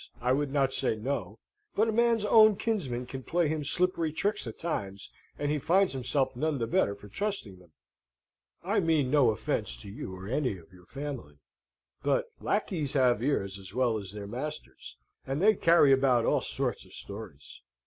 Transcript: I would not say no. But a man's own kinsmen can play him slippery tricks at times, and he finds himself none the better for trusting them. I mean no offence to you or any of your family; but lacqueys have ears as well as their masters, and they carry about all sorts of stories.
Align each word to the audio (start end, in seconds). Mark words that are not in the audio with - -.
I 0.19 0.31
would 0.31 0.51
not 0.51 0.73
say 0.73 0.95
no. 0.95 1.37
But 1.75 1.87
a 1.87 1.91
man's 1.91 2.25
own 2.25 2.55
kinsmen 2.55 3.05
can 3.05 3.21
play 3.21 3.47
him 3.47 3.63
slippery 3.63 4.11
tricks 4.11 4.47
at 4.47 4.57
times, 4.57 5.11
and 5.37 5.51
he 5.51 5.59
finds 5.59 5.93
himself 5.93 6.35
none 6.35 6.57
the 6.57 6.65
better 6.65 6.95
for 6.95 7.07
trusting 7.07 7.59
them. 7.59 7.71
I 8.63 8.79
mean 8.79 9.11
no 9.11 9.29
offence 9.29 9.77
to 9.77 9.89
you 9.89 10.15
or 10.15 10.27
any 10.27 10.57
of 10.57 10.73
your 10.73 10.87
family; 10.87 11.37
but 12.01 12.31
lacqueys 12.39 12.93
have 12.93 13.21
ears 13.21 13.59
as 13.59 13.75
well 13.75 13.95
as 13.99 14.11
their 14.11 14.25
masters, 14.25 14.97
and 15.27 15.39
they 15.39 15.53
carry 15.53 15.93
about 15.93 16.25
all 16.25 16.41
sorts 16.41 16.83
of 16.83 16.93
stories. 16.95 17.61